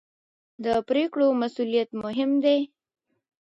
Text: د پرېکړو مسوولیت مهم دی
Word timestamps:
د 0.63 0.65
پرېکړو 0.87 1.27
مسوولیت 1.41 1.89
مهم 2.03 2.31
دی 2.43 2.59